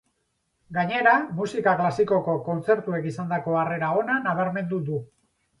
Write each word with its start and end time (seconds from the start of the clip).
Gainera, 0.77 1.11
musika 1.41 1.75
klasikoko 1.83 2.37
kontzertuek 2.49 3.07
izandako 3.13 3.55
harrera 3.61 3.93
ona 4.03 4.19
nabarmendu 4.25 4.85
du. 4.91 5.03